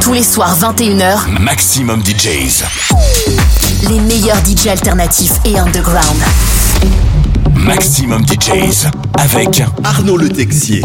Tous 0.00 0.12
les 0.12 0.22
soirs 0.22 0.56
21h, 0.58 1.40
Maximum 1.40 2.02
DJs. 2.02 2.64
les 3.88 4.00
meilleurs 4.00 4.38
DJ 4.44 4.68
alternatifs 4.68 5.34
et 5.44 5.58
underground. 5.58 6.16
Maximum 7.54 8.24
DJs. 8.26 8.86
Avec 9.18 9.62
Arnaud 9.84 10.16
Le 10.16 10.28
Texier. 10.28 10.82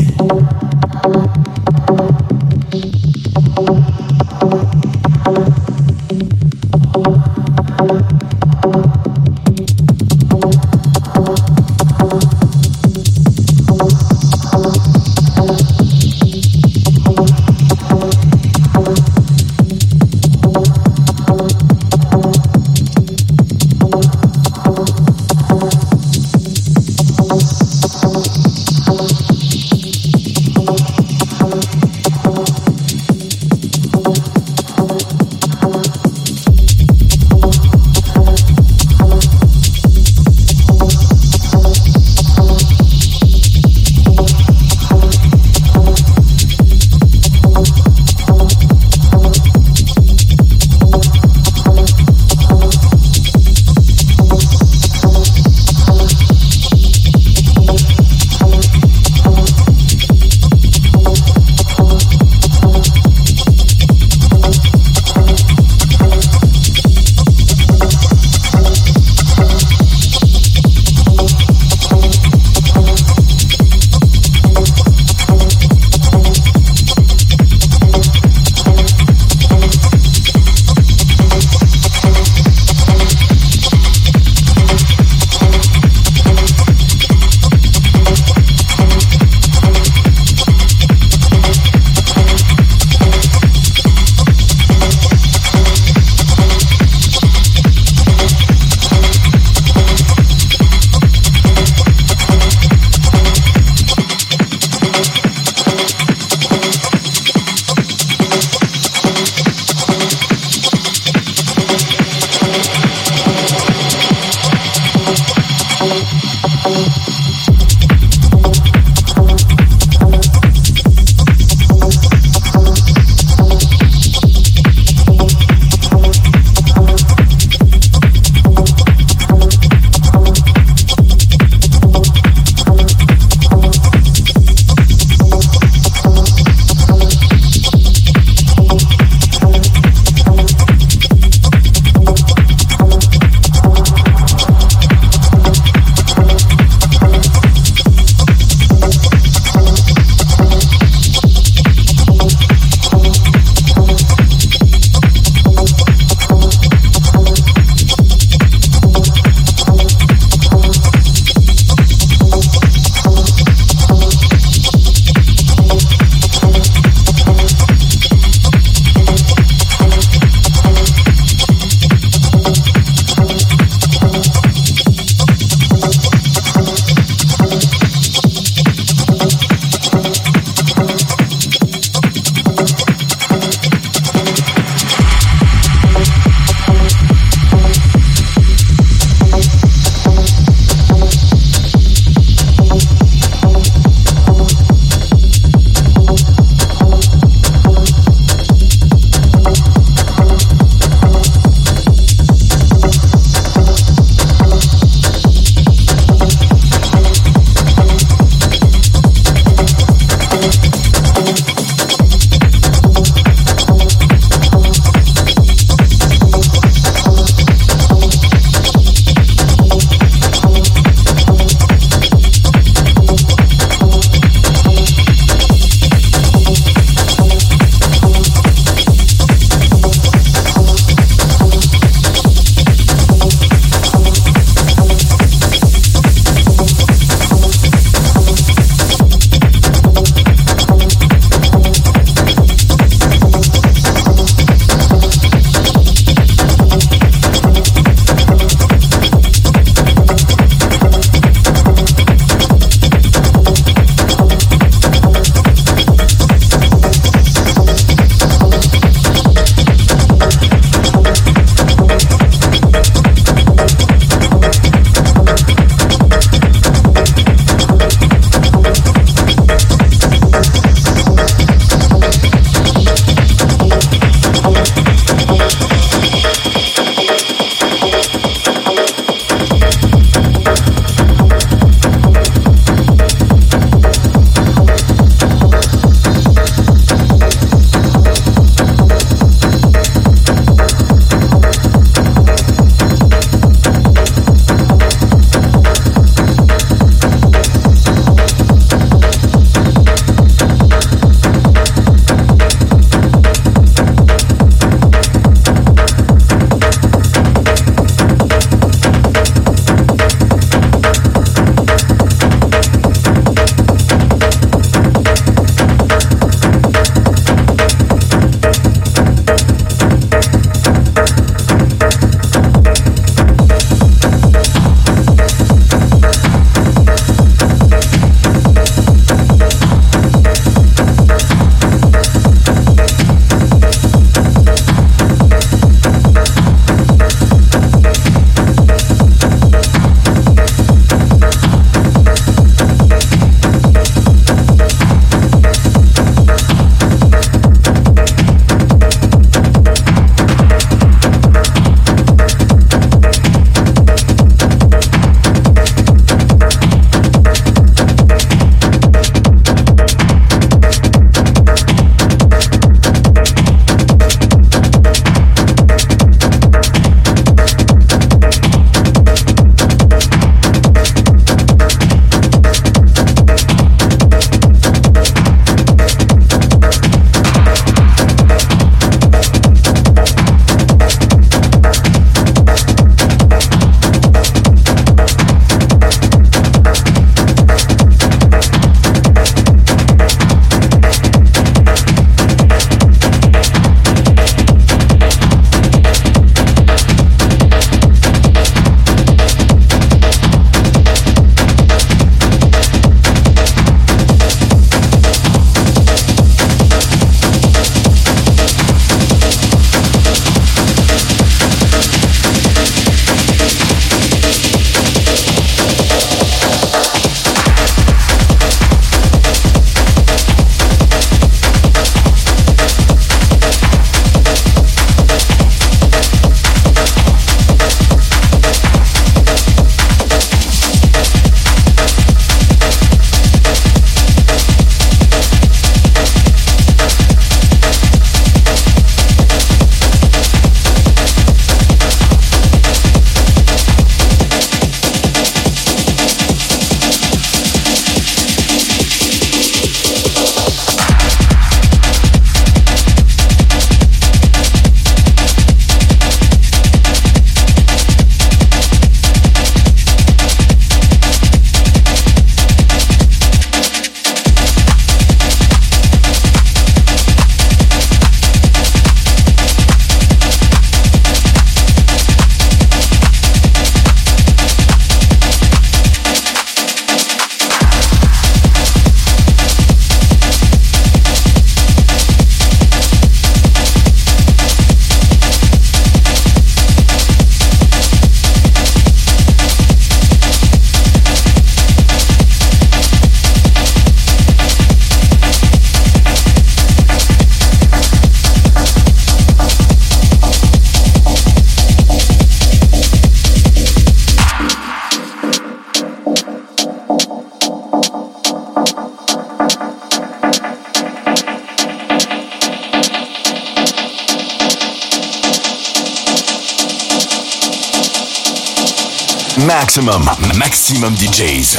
Maximum, 520.53 520.95
DJs. 520.95 521.57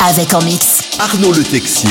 Avec 0.00 0.34
en 0.34 0.42
mix. 0.42 0.82
Arnaud 0.98 1.32
Le 1.32 1.42
Texier. 1.42 1.88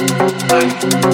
I 0.00 1.07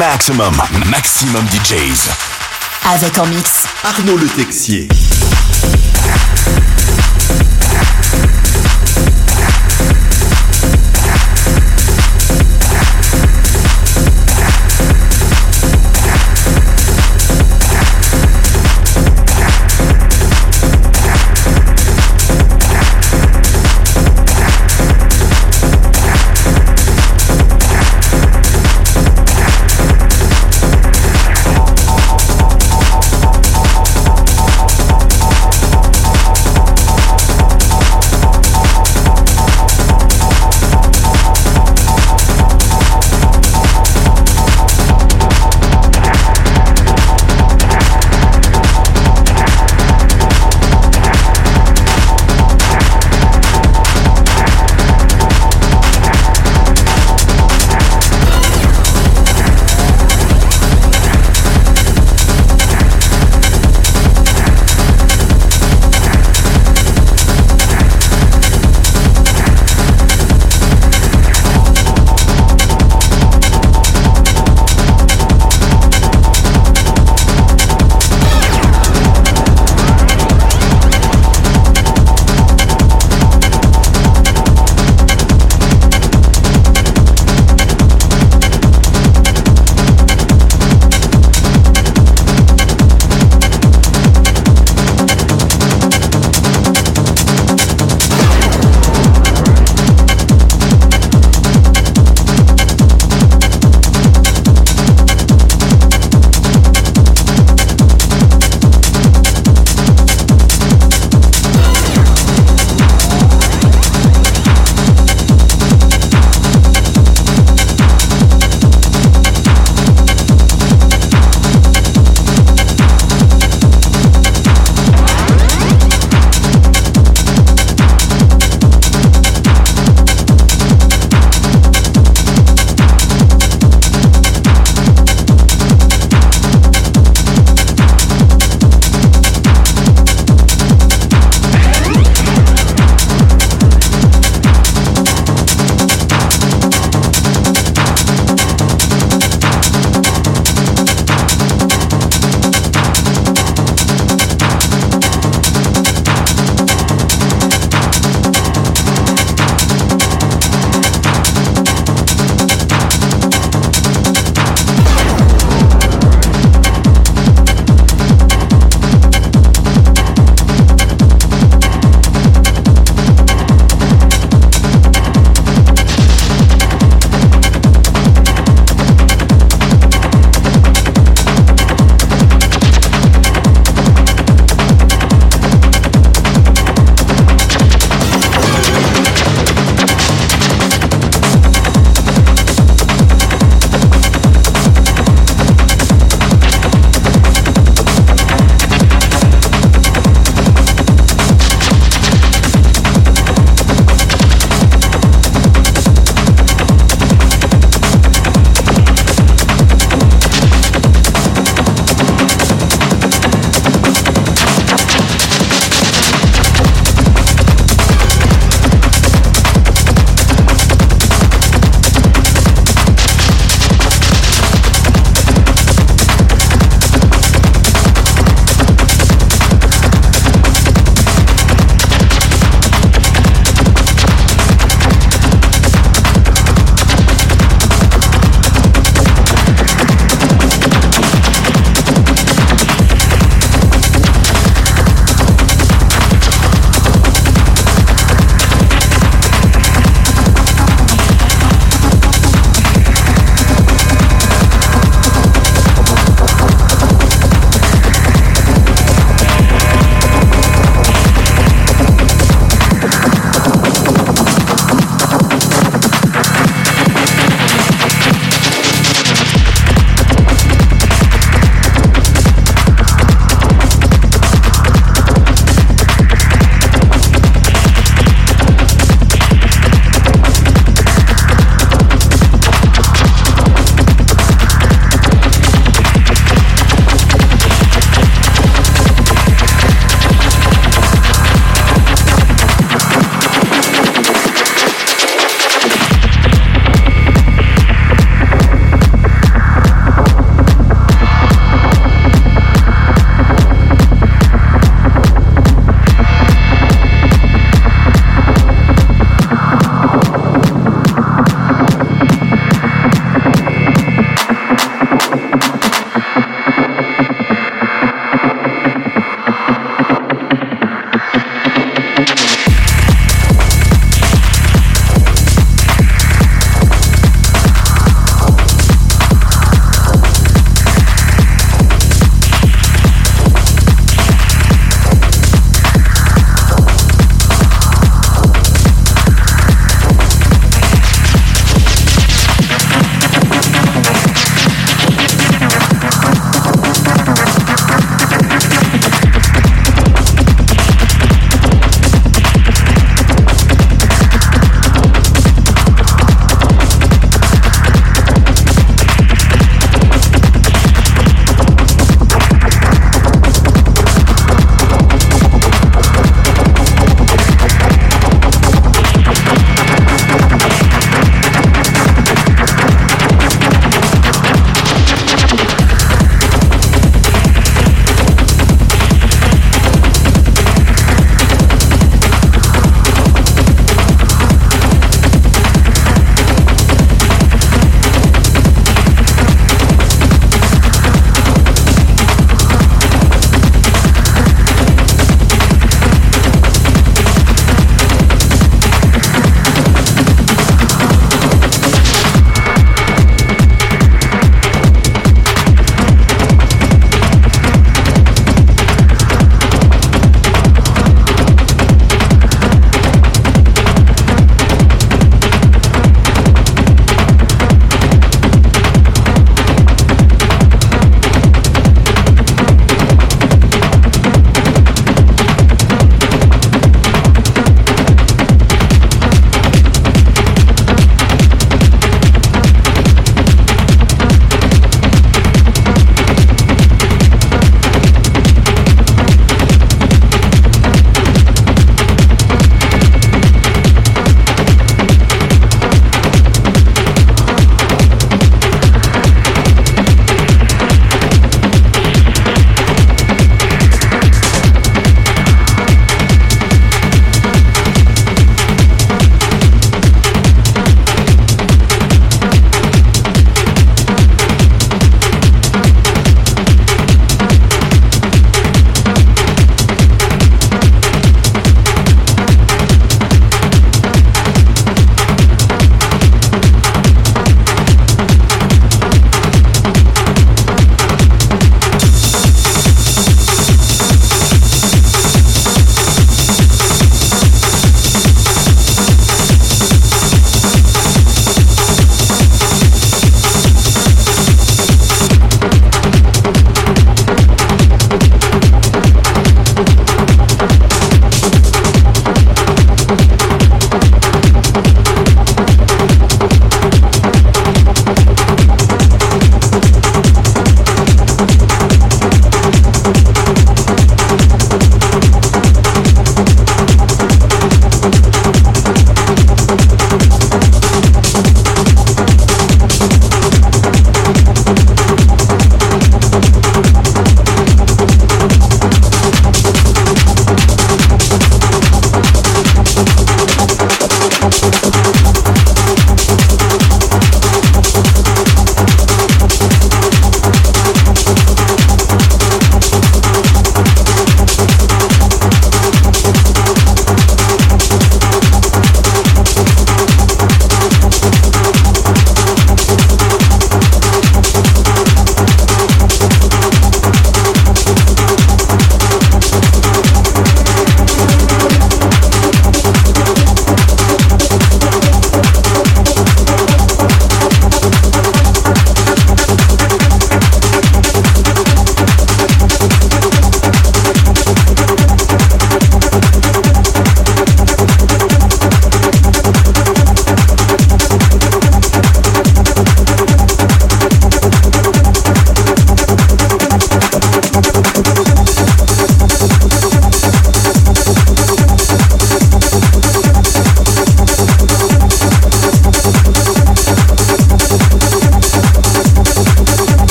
Maximum, 0.00 0.56
maximum 0.90 1.44
DJs. 1.50 2.08
Avec 2.94 3.18
en 3.18 3.26
mix. 3.26 3.64
Arnaud 3.84 4.16
Le 4.16 4.28
Texier. 4.28 4.88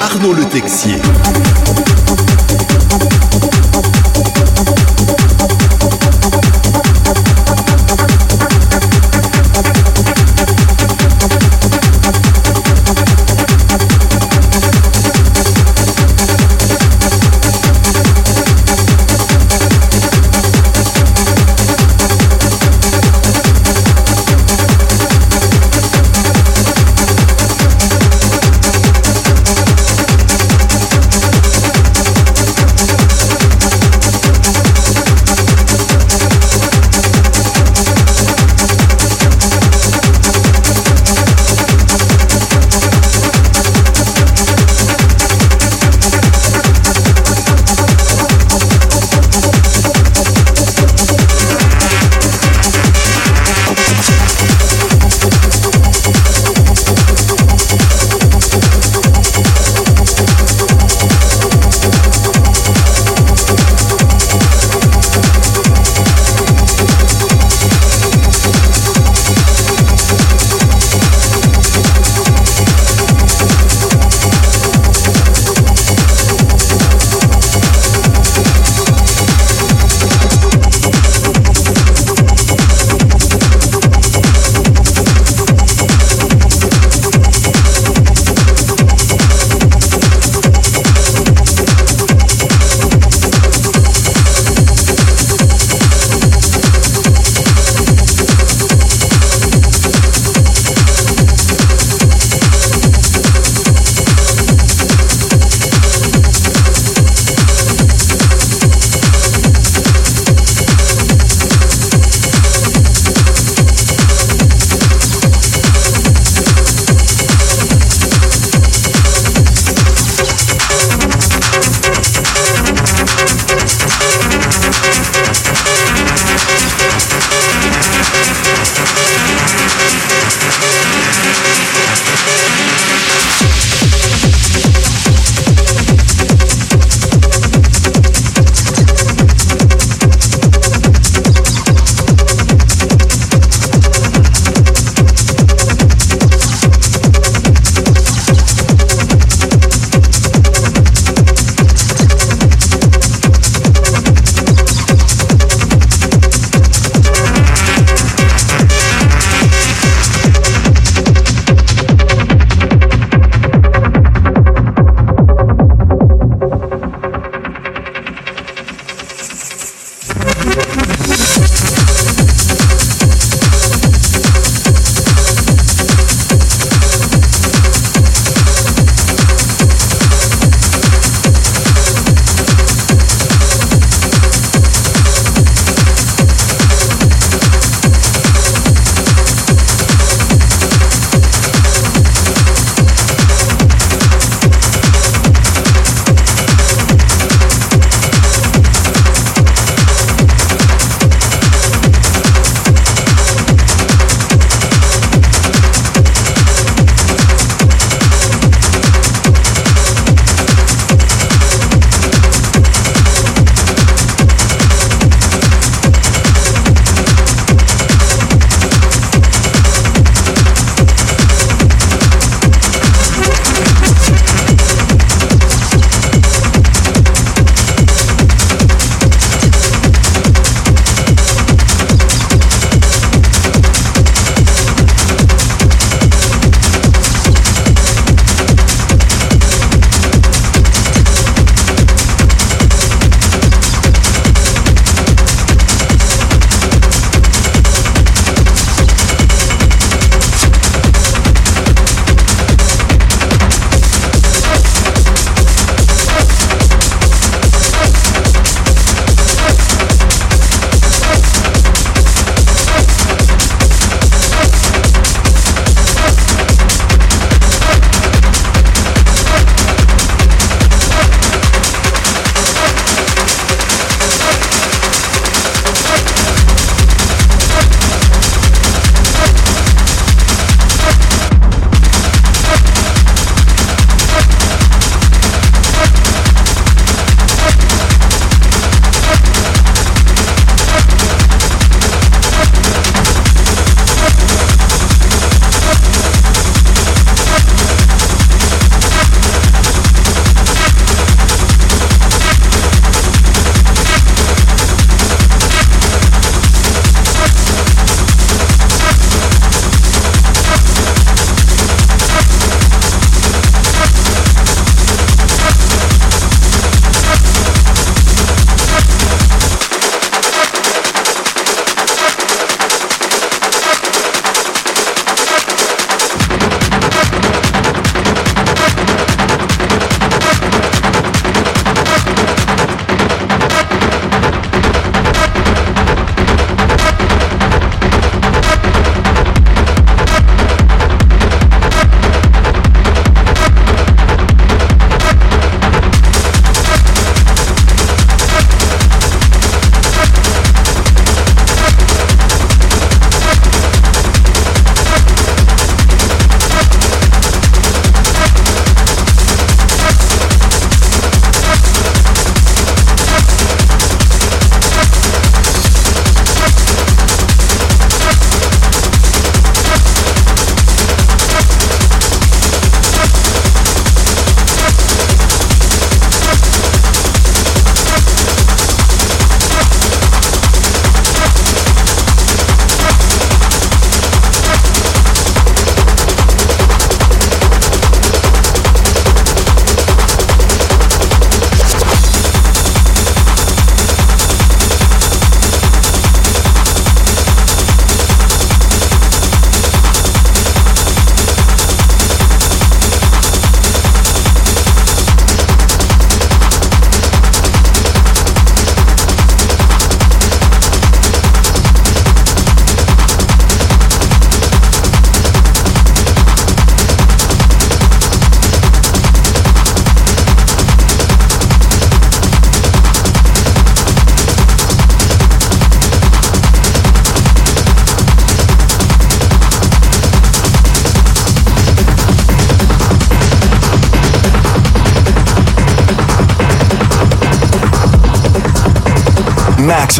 Arnaud 0.00 0.32
Le 0.32 0.44
Texier. 0.44 0.96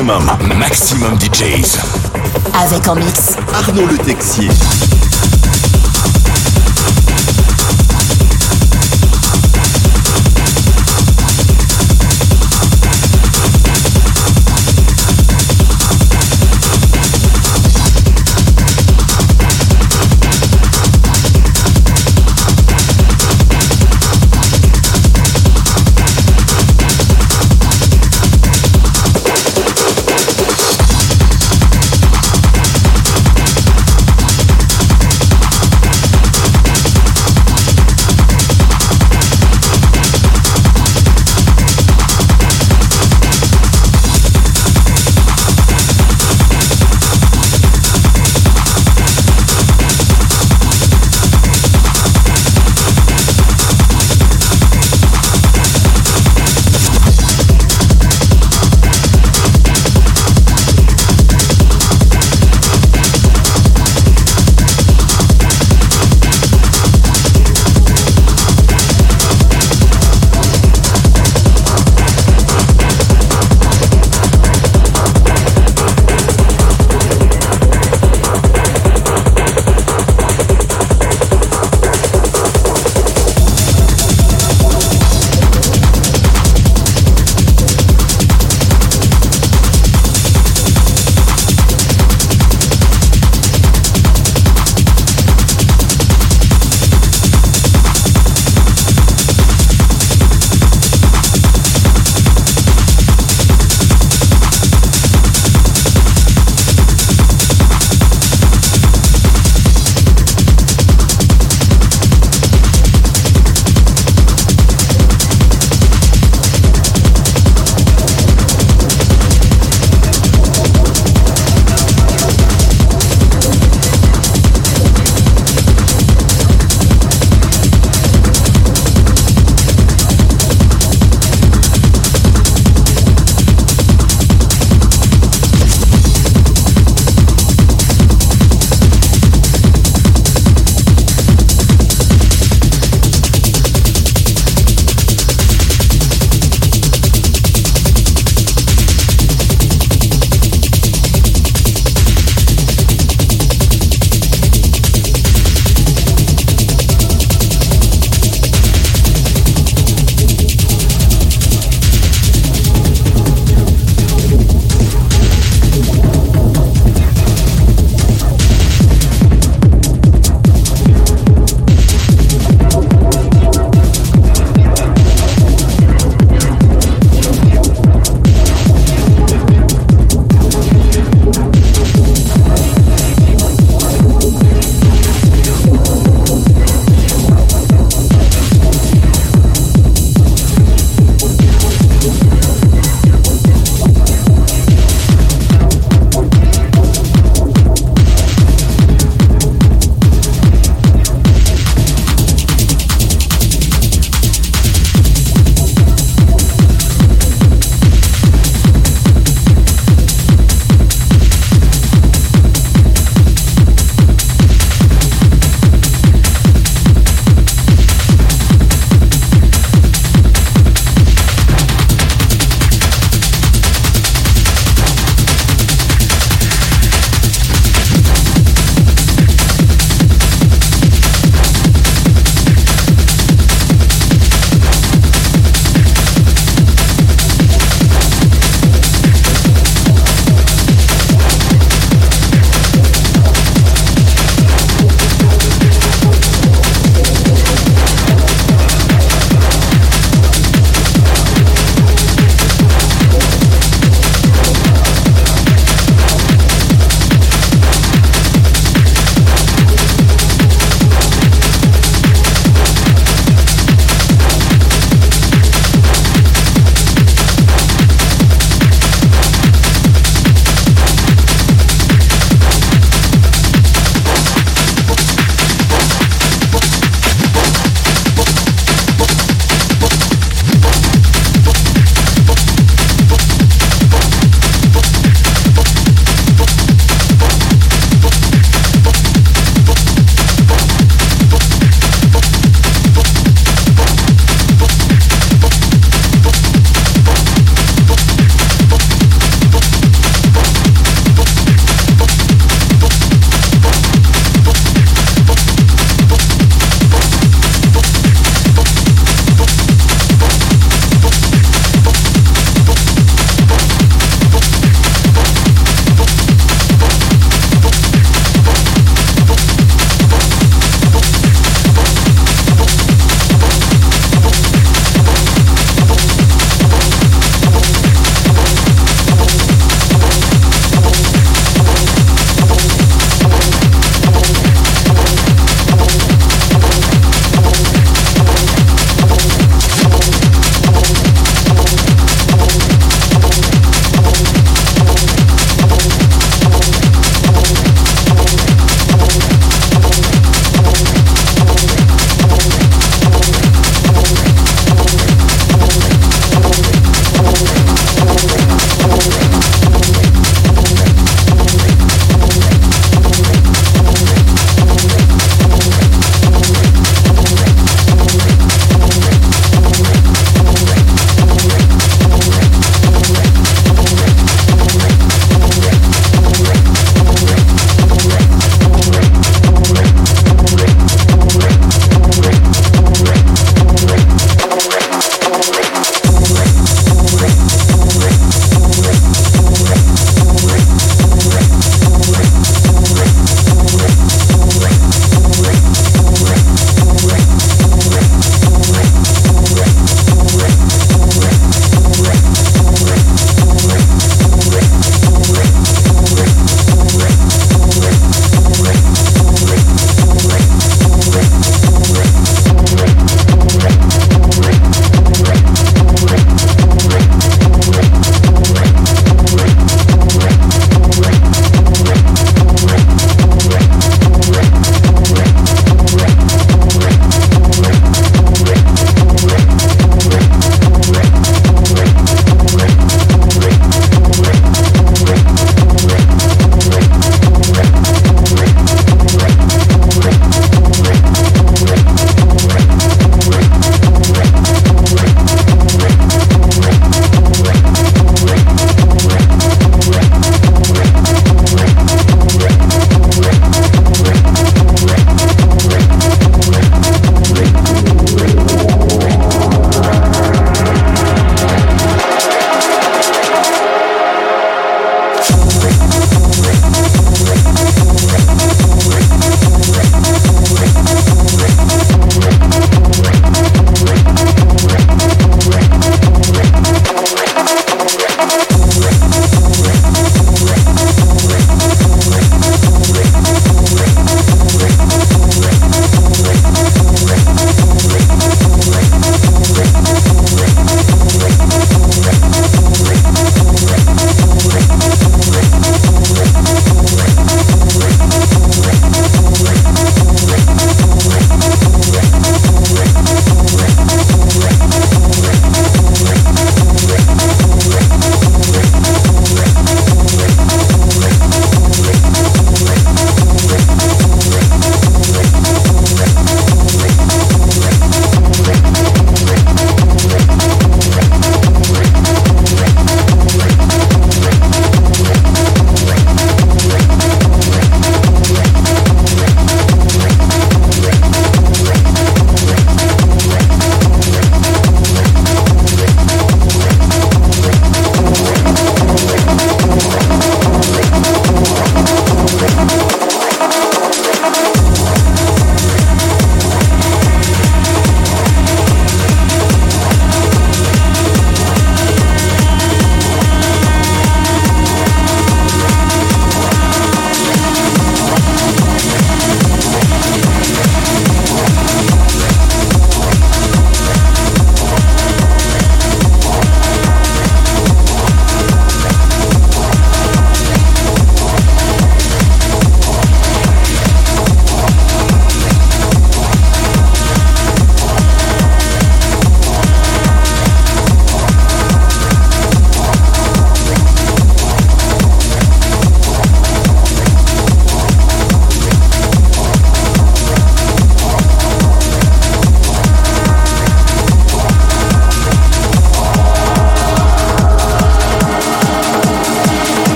Maximum, 0.00 0.24
maximum 0.58 1.18
DJs. 1.18 1.78
Avec 2.54 2.88
en 2.88 2.94
mix. 2.94 3.36
Arnaud 3.52 3.84
Le 3.86 3.98
Texier. 3.98 4.48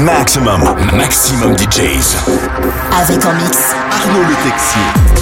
Maximum, 0.00 0.62
maximum 0.94 1.54
DJs. 1.58 2.16
Avec 2.98 3.22
en 3.26 3.34
mix 3.34 3.74
Arnaud 3.90 4.22
Le 4.22 4.34
Texier. 4.48 5.19